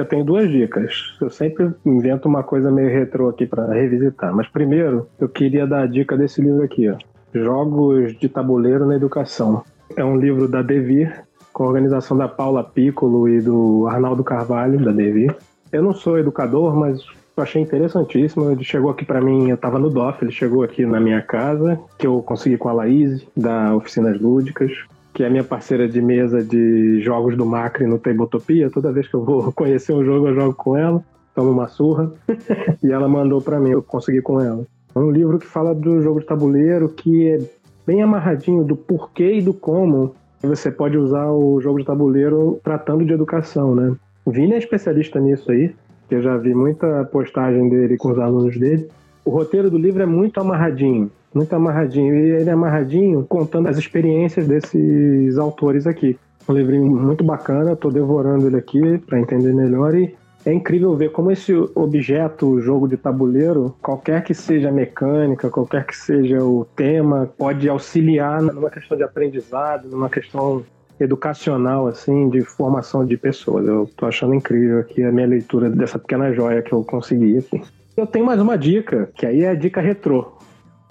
[0.01, 1.15] Eu tenho duas dicas.
[1.21, 4.35] Eu sempre invento uma coisa meio retrô aqui para revisitar.
[4.35, 6.97] Mas primeiro, eu queria dar a dica desse livro aqui, ó.
[7.31, 9.63] Jogos de Tabuleiro na Educação.
[9.95, 14.83] É um livro da Devir, com a organização da Paula Piccolo e do Arnaldo Carvalho,
[14.83, 15.29] da Devi.
[15.71, 16.99] Eu não sou educador, mas
[17.37, 18.49] eu achei interessantíssimo.
[18.49, 21.79] Ele chegou aqui para mim, eu estava no DOF, ele chegou aqui na minha casa,
[21.99, 24.71] que eu consegui com a Laís, da Oficinas Lúdicas,
[25.13, 28.69] que é minha parceira de mesa de jogos do Macri no Tabletopia.
[28.69, 31.03] Toda vez que eu vou conhecer um jogo, eu jogo com ela,
[31.35, 32.11] tomo uma surra,
[32.83, 34.65] e ela mandou para mim, eu consegui com ela.
[34.93, 37.39] É um livro que fala do jogo de tabuleiro, que é
[37.85, 43.05] bem amarradinho do porquê e do como você pode usar o jogo de tabuleiro tratando
[43.05, 43.95] de educação, né?
[44.25, 45.73] O Vini é especialista nisso aí,
[46.09, 48.87] que eu já vi muita postagem dele com os alunos dele.
[49.23, 52.15] O roteiro do livro é muito amarradinho, muito amarradinho.
[52.15, 56.17] E ele é amarradinho contando as experiências desses autores aqui.
[56.47, 60.15] Um livrinho muito bacana, tô devorando ele aqui para entender melhor e
[60.45, 65.85] é incrível ver como esse objeto, jogo de tabuleiro, qualquer que seja a mecânica, qualquer
[65.85, 70.63] que seja o tema, pode auxiliar numa questão de aprendizado, numa questão
[70.99, 73.67] educacional, assim, de formação de pessoas.
[73.67, 77.61] Eu tô achando incrível aqui a minha leitura dessa pequena joia que eu consegui aqui.
[77.95, 80.37] Eu tenho mais uma dica, que aí é a dica retrô.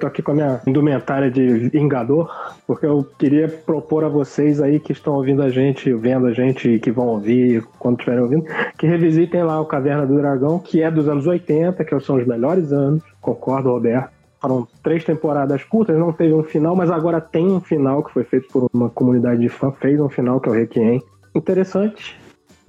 [0.01, 2.31] Tô aqui com a minha indumentária de vingador,
[2.67, 6.79] porque eu queria propor a vocês aí que estão ouvindo a gente, vendo a gente,
[6.79, 8.47] que vão ouvir quando estiverem ouvindo,
[8.79, 12.27] que revisitem lá o Caverna do Dragão, que é dos anos 80, que são os
[12.27, 14.11] melhores anos, concordo, Roberto.
[14.41, 18.25] Foram três temporadas curtas, não teve um final, mas agora tem um final que foi
[18.25, 21.03] feito por uma comunidade de fã, fez um final que é o Requiem.
[21.35, 22.19] Interessante,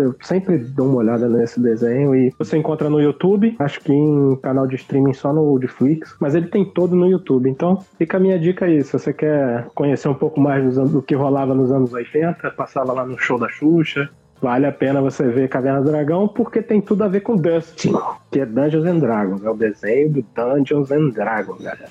[0.01, 4.35] eu sempre dou uma olhada nesse desenho e você encontra no YouTube, acho que em
[4.37, 7.49] canal de streaming só no Netflix, mas ele tem todo no YouTube.
[7.49, 11.15] Então, fica a minha dica aí, se você quer conhecer um pouco mais do que
[11.15, 14.09] rolava nos anos 80, passava lá no show da Xuxa,
[14.41, 17.93] Vale a pena você ver Caverna do Dragão porque tem tudo a ver com Dustin,
[18.31, 21.89] que é Dungeons and Dragons, é o desenho do Dungeons and Dragons, galera.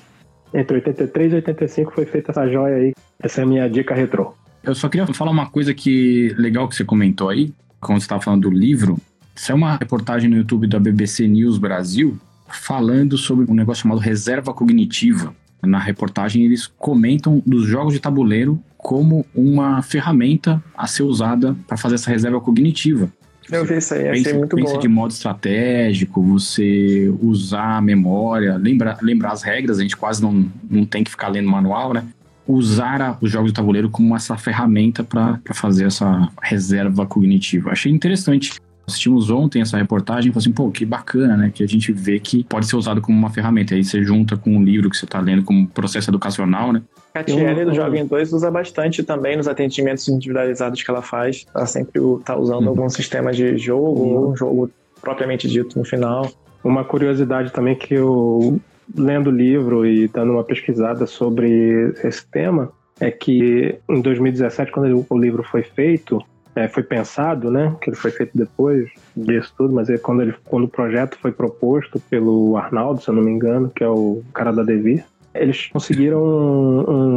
[0.53, 2.93] Entre 83 e 85 foi feita essa joia aí.
[3.23, 4.33] Essa é a minha dica retrô.
[4.63, 8.21] Eu só queria falar uma coisa que legal que você comentou aí, quando você estava
[8.21, 8.97] falando do livro,
[9.35, 12.17] isso é uma reportagem no YouTube da BBC News Brasil
[12.47, 15.33] falando sobre um negócio chamado reserva cognitiva.
[15.63, 21.77] Na reportagem, eles comentam dos jogos de tabuleiro como uma ferramenta a ser usada para
[21.77, 23.11] fazer essa reserva cognitiva.
[23.51, 24.79] Eu vi isso aí, achei pensa, muito pensa bom.
[24.79, 30.49] de modo estratégico, você usar a memória, lembrar, lembrar as regras, a gente quase não,
[30.69, 32.05] não tem que ficar lendo manual, né?
[32.47, 37.71] Usar a- os jogos de tabuleiro como essa ferramenta para fazer essa reserva cognitiva.
[37.71, 38.59] Achei interessante.
[38.87, 41.51] Assistimos ontem essa reportagem e falei assim, pô, que bacana, né?
[41.53, 43.75] Que a gente vê que pode ser usado como uma ferramenta.
[43.75, 46.81] Aí você junta com um livro que você está lendo como processo educacional, né?
[47.13, 51.45] Catiele do Jovem 2 usa bastante também nos atendimentos individualizados que ela faz.
[51.55, 52.69] Ela sempre tá usando Uhum.
[52.69, 54.15] algum sistema de jogo, Uhum.
[54.15, 56.29] ou um jogo propriamente dito no final.
[56.63, 58.59] Uma curiosidade também que eu,
[58.95, 65.17] lendo livro e dando uma pesquisada sobre esse tema, é que em 2017, quando o
[65.17, 66.23] livro foi feito,
[66.55, 67.75] é, foi pensado, né?
[67.81, 71.31] Que ele foi feito depois disso tudo, mas é quando, ele, quando o projeto foi
[71.31, 75.67] proposto pelo Arnaldo, se eu não me engano, que é o cara da Devir, eles
[75.67, 76.21] conseguiram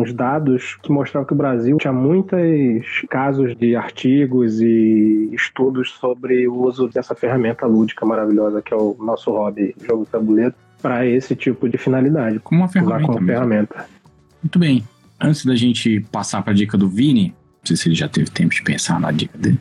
[0.00, 6.46] uns dados que mostravam que o Brasil tinha muitos casos de artigos e estudos sobre
[6.46, 10.54] o uso dessa ferramenta lúdica maravilhosa que é o nosso hobby, jogo tabuleiro,
[10.85, 12.38] para esse tipo de finalidade.
[12.40, 13.87] Como uma ferramenta como ferramenta.
[14.42, 14.85] Muito bem.
[15.18, 18.31] Antes da gente passar para a dica do Vini, não sei se ele já teve
[18.31, 19.59] tempo de pensar na dica dele.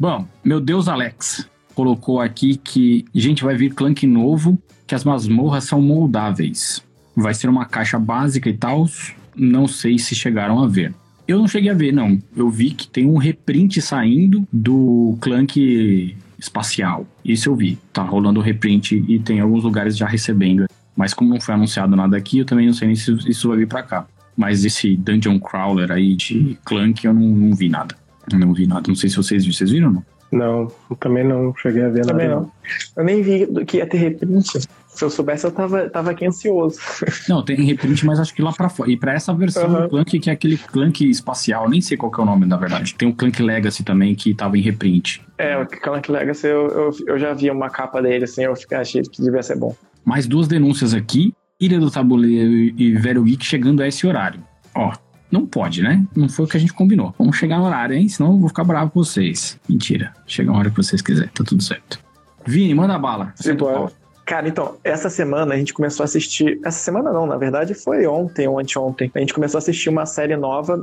[0.00, 5.62] Bom, meu Deus Alex colocou aqui que, gente, vai vir Clank novo, que as masmorras
[5.62, 6.82] são moldáveis.
[7.14, 8.88] Vai ser uma caixa básica e tal.
[9.36, 10.92] Não sei se chegaram a ver.
[11.28, 12.20] Eu não cheguei a ver, não.
[12.36, 17.06] Eu vi que tem um reprint saindo do Clank espacial.
[17.24, 17.78] Isso eu vi.
[17.92, 20.66] Tá rolando o reprint e tem alguns lugares já recebendo.
[20.96, 23.58] Mas como não foi anunciado nada aqui, eu também não sei nem se isso vai
[23.58, 24.06] vir pra cá.
[24.36, 27.96] Mas esse Dungeon Crawler aí de Clank, eu não, não vi nada.
[28.32, 28.84] Não vi nada.
[28.88, 29.56] Não sei se vocês viram.
[29.56, 30.04] Vocês viram ou não?
[30.32, 32.40] Não, também não cheguei a ver Também nada.
[32.40, 32.50] não.
[32.96, 34.60] Eu nem vi do que ia ter reprint.
[34.88, 36.78] Se eu soubesse, eu tava, tava aqui ansioso.
[37.28, 38.88] Não, tem reprint, mas acho que lá pra fora.
[38.92, 39.82] E pra essa versão Aham.
[39.82, 42.56] do Clank, que é aquele Clank espacial, nem sei qual que é o nome, na
[42.56, 42.94] verdade.
[42.94, 45.20] Tem o Clank Legacy também, que tava em reprint.
[45.36, 48.78] É, o Clank Legacy, eu, eu, eu já vi uma capa dele, assim, eu fiquei-
[48.78, 49.74] achei que devia ser bom.
[50.04, 51.34] Mais duas denúncias aqui.
[51.60, 54.40] Ilha do Tabuleiro e Velho Geek chegando a esse horário.
[54.76, 54.92] Ó,
[55.34, 56.06] não pode, né?
[56.14, 57.12] Não foi o que a gente combinou.
[57.18, 58.08] Vamos chegar no horário, hein?
[58.08, 59.58] Senão eu vou ficar bravo com vocês.
[59.68, 60.14] Mentira.
[60.26, 61.30] Chega a hora que vocês quiserem.
[61.34, 61.98] Tá tudo certo.
[62.46, 63.34] Vini, manda bala.
[63.38, 63.74] O Simbora.
[63.74, 63.92] pau.
[64.24, 66.58] Cara, então, essa semana a gente começou a assistir.
[66.64, 69.10] Essa semana não, na verdade foi ontem ou anteontem.
[69.14, 70.82] A gente começou a assistir uma série nova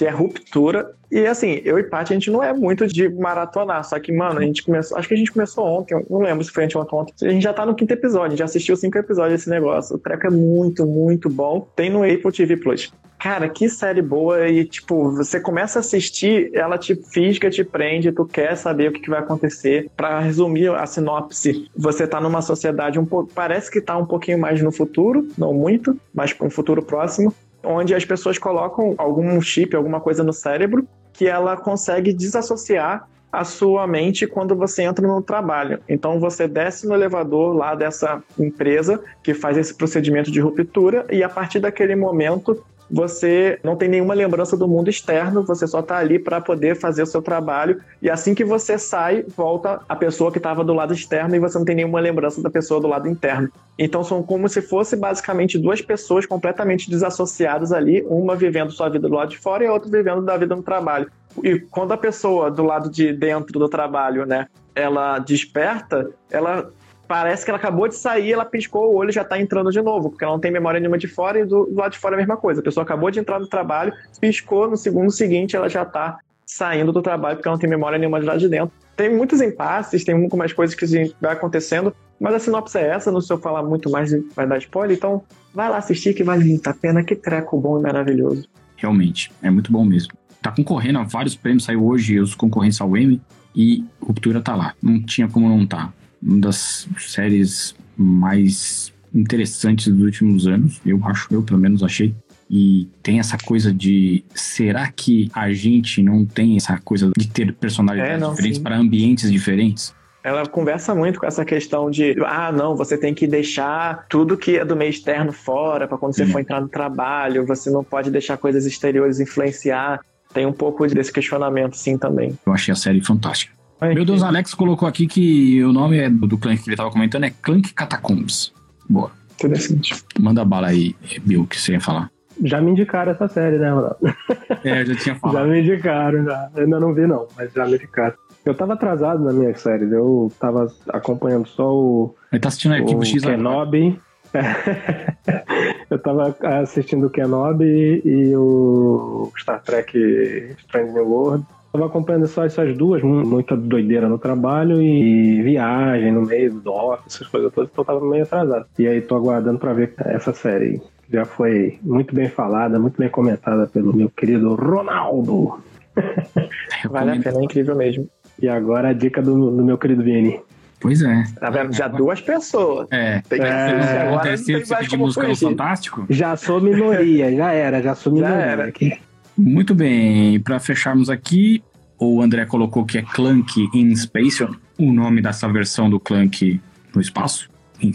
[0.00, 0.94] que é Ruptura.
[1.12, 3.84] E assim, eu e Paty, a gente não é muito de maratonar.
[3.84, 4.96] Só que, mano, a gente começou.
[4.96, 7.28] Acho que a gente começou ontem, não lembro se foi anteontem ou ontem.
[7.28, 9.96] A gente já tá no quinto episódio, já assistiu cinco episódios desse negócio.
[9.96, 11.68] O treco é muito, muito bom.
[11.76, 12.90] Tem no Apple TV Plus.
[13.18, 18.10] Cara, que série boa e, tipo, você começa a assistir, ela te fisga, te prende,
[18.10, 19.90] tu quer saber o que, que vai acontecer.
[19.94, 24.38] Pra resumir a sinopse, você tá numa sociedade um pouco, parece que tá um pouquinho
[24.38, 29.74] mais no futuro, não muito, mas um futuro próximo, onde as pessoas colocam algum chip,
[29.74, 35.22] alguma coisa no cérebro que ela consegue desassociar a sua mente quando você entra no
[35.22, 35.80] trabalho.
[35.88, 41.22] Então você desce no elevador lá dessa empresa que faz esse procedimento de ruptura e
[41.22, 45.98] a partir daquele momento você não tem nenhuma lembrança do mundo externo, você só está
[45.98, 50.32] ali para poder fazer o seu trabalho e assim que você sai, volta a pessoa
[50.32, 53.08] que estava do lado externo e você não tem nenhuma lembrança da pessoa do lado
[53.08, 53.48] interno.
[53.78, 59.08] Então são como se fosse basicamente duas pessoas completamente desassociadas ali, uma vivendo sua vida
[59.08, 61.10] do lado de fora e a outra vivendo da vida no trabalho.
[61.44, 66.70] E quando a pessoa do lado de dentro do trabalho, né, ela desperta, ela
[67.10, 69.82] parece que ela acabou de sair, ela piscou o olho e já tá entrando de
[69.82, 72.14] novo, porque ela não tem memória nenhuma de fora e do, do lado de fora
[72.14, 72.60] é a mesma coisa.
[72.60, 76.92] A pessoa acabou de entrar no trabalho, piscou, no segundo seguinte ela já tá saindo
[76.92, 78.72] do trabalho porque ela não tem memória nenhuma de lá de dentro.
[78.94, 80.86] Tem muitos impasses, tem muito mais coisas que
[81.20, 84.58] vai acontecendo, mas a sinopse é essa, não sei eu falar muito mais vai dar
[84.58, 88.48] spoiler, então vai lá assistir que vale muito a pena, que treco bom e maravilhoso.
[88.76, 90.12] Realmente, é muito bom mesmo.
[90.40, 93.20] Tá concorrendo a vários prêmios, saiu hoje os concorrentes ao Emmy
[93.52, 94.74] e Ruptura tá lá.
[94.80, 95.92] Não tinha como não tá.
[96.22, 102.14] Uma das séries mais interessantes dos últimos anos, eu acho, eu pelo menos achei.
[102.48, 107.52] E tem essa coisa de será que a gente não tem essa coisa de ter
[107.54, 109.94] personalidades É, não, diferentes para ambientes diferentes?
[110.22, 114.58] Ela conversa muito com essa questão de, ah, não, você tem que deixar tudo que
[114.58, 116.30] é do meio externo fora para quando você Uhum.
[116.32, 120.00] for entrar no trabalho, você não pode deixar coisas exteriores influenciar.
[120.34, 122.36] Tem um pouco desse questionamento, sim, também.
[122.44, 123.52] Eu achei a série fantástica.
[123.80, 126.90] Ai, Meu Deus, Alex colocou aqui que o nome é do, Clank que ele tava
[126.90, 128.52] comentando é Clank Catacombs.
[128.88, 129.10] Boa.
[129.34, 129.94] Interessante.
[130.18, 132.10] Manda bala aí, Bill, que você ia falar.
[132.44, 133.96] Já me indicaram essa série, né, Ronaldo?
[134.64, 135.48] É, eu já tinha Já falado.
[135.48, 136.50] me indicaram, já.
[136.54, 138.14] Eu ainda não vi, não, mas já me indicaram.
[138.44, 143.00] Eu tava atrasado na minha série, eu tava acompanhando só o, Ele tá assistindo Arquivo
[143.00, 143.36] o X agora.
[143.38, 144.00] Kenobi.
[145.90, 151.44] eu tava assistindo o Kenobi e o Star Trek Strange New World.
[151.72, 157.14] Tava acompanhando só essas duas, muita doideira no trabalho e viagem no meio do office,
[157.14, 158.66] essas coisas todas, então tava meio atrasado.
[158.76, 160.82] E aí tô aguardando pra ver essa série.
[161.12, 165.60] Já foi muito bem falada, muito bem comentada pelo meu querido Ronaldo.
[166.90, 168.08] vale a pena, é incrível mesmo.
[168.40, 170.40] E agora a dica do, do meu querido Vini.
[170.80, 171.24] Pois é.
[171.38, 171.72] Tá vendo?
[171.72, 172.88] Já duas pessoas.
[172.90, 173.20] É.
[173.28, 176.06] Tem que é, agora terceiro você pedir música no Fantástico?
[176.08, 178.36] Já sou minoria, já era, já sou minoria.
[178.36, 178.64] Já era.
[178.64, 178.98] Aqui.
[179.40, 181.62] Muito bem, para fecharmos aqui,
[181.98, 184.46] o André colocou que é Clank in Space,
[184.78, 186.60] o nome dessa versão do Clank
[186.94, 187.48] no espaço.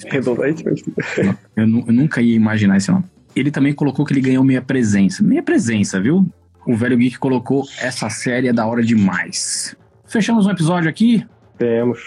[0.08, 0.64] Redundante.
[1.56, 3.06] Eu, eu nunca ia imaginar esse nome.
[3.36, 5.24] Ele também colocou que ele ganhou meia presença.
[5.24, 6.28] Meia presença, viu?
[6.66, 9.76] O velho Geek colocou essa série é da hora demais.
[10.08, 11.24] Fechamos um episódio aqui?
[11.58, 12.00] Temos.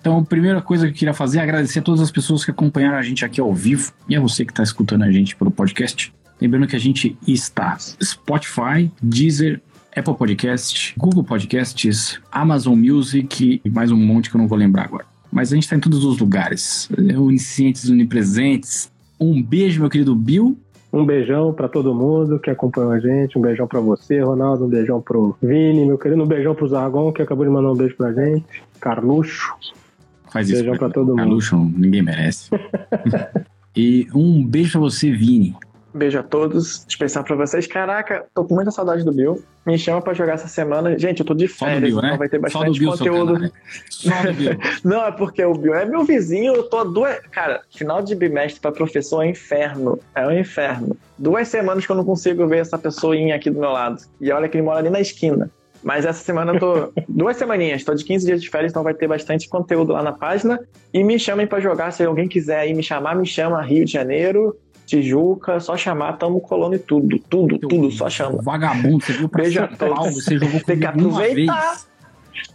[0.00, 2.50] Então, a primeira coisa que eu queria fazer é agradecer a todas as pessoas que
[2.50, 5.50] acompanharam a gente aqui ao vivo e a você que está escutando a gente pelo
[5.50, 6.12] podcast.
[6.40, 9.60] Lembrando que a gente está Spotify, Deezer,
[9.94, 14.84] Apple Podcast, Google Podcasts, Amazon Music e mais um monte que eu não vou lembrar
[14.84, 15.04] agora.
[15.30, 18.90] Mas a gente está em todos os lugares, oniscientes, onipresentes.
[19.20, 20.56] Um beijo, meu querido Bill.
[20.92, 23.38] Um beijão para todo mundo que acompanhou a gente.
[23.38, 24.64] Um beijão para você, Ronaldo.
[24.64, 26.22] Um beijão pro Vini, meu querido.
[26.22, 28.62] Um beijão pro Zargon, que acabou de mandar um beijo pra gente.
[28.80, 29.54] Carluxo.
[30.32, 30.56] Faz isso.
[30.56, 31.18] Beijão pra, pra todo mundo.
[31.18, 32.50] Carluxo, ninguém merece.
[33.76, 35.54] e um beijo pra você, Vini.
[35.92, 37.66] Beijo a todos, especial pra vocês.
[37.66, 39.42] Caraca, tô com muita saudade do Bill.
[39.66, 40.96] Me chama pra jogar essa semana.
[40.96, 42.16] Gente, eu tô de férias, Bill, então né?
[42.16, 43.52] vai ter bastante Bill, conteúdo.
[44.84, 47.18] Não, é porque o Bill é meu vizinho, eu tô duas.
[47.30, 49.98] Cara, final de bimestre pra professor é inferno.
[50.14, 50.96] É um inferno.
[51.18, 54.00] Duas semanas que eu não consigo ver essa pessoinha aqui do meu lado.
[54.20, 55.50] E olha que ele mora ali na esquina.
[55.82, 56.92] Mas essa semana eu tô.
[57.08, 60.12] duas semaninhas, tô de 15 dias de férias, então vai ter bastante conteúdo lá na
[60.12, 60.60] página.
[60.92, 63.92] E me chamem para jogar, se alguém quiser aí me chamar, me chama Rio de
[63.92, 64.56] Janeiro.
[64.90, 68.42] Tijuca, só chamar, tamo colando e tudo, tudo, Seu tudo, só chama.
[68.42, 71.80] Vagabundo, você viu pra Beija, São Paulo, você jogou Tem que aproveitar.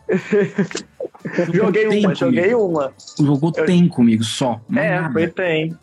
[1.54, 2.94] joguei uma, joguei uma.
[3.18, 3.66] Jogou eu...
[3.66, 4.60] tem comigo só.
[4.76, 5.14] É, nada.
[5.14, 5.76] foi tem.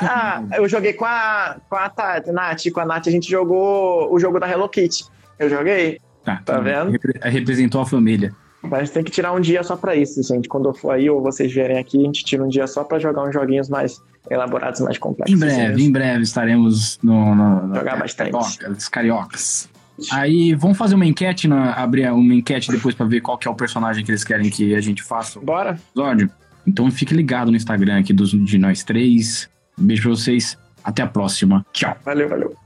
[0.00, 4.12] Ah, eu joguei com a, com a Tati, Nath, com a Nath a gente jogou
[4.12, 5.04] o jogo da Hello Kitty.
[5.38, 6.00] Eu joguei.
[6.24, 6.96] Tá, tá vendo?
[7.22, 8.34] Representou a família.
[8.62, 10.48] Mas tem que tirar um dia só para isso, gente.
[10.48, 12.98] Quando eu for aí ou vocês vierem aqui, a gente tira um dia só para
[12.98, 15.34] jogar uns joguinhos mais elaborados, mais complexos.
[15.34, 18.30] Em breve, em breve estaremos no, no, no jogar bastante.
[18.32, 19.68] Cariocas, cariocas.
[20.10, 23.50] Aí vamos fazer uma enquete, na, abrir uma enquete depois para ver qual que é
[23.50, 25.40] o personagem que eles querem que a gente faça.
[25.40, 25.78] Bora.
[25.94, 26.30] Episódio.
[26.66, 29.48] Então fique ligado no Instagram aqui dos, de nós três.
[29.76, 30.56] beijo pra vocês.
[30.82, 31.64] Até a próxima.
[31.72, 31.96] Tchau.
[32.04, 32.56] Valeu, valeu.